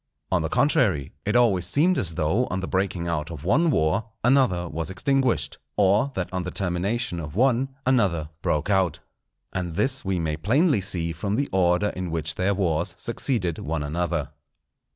[0.31, 4.05] On the contrary, it always seemed as though on the breaking out of one war,
[4.23, 8.97] another was extinguished; or that on the termination of one, another broke out.
[9.53, 13.83] And this we may plainly see from the order in which their wars succeeded one
[13.83, 14.31] another.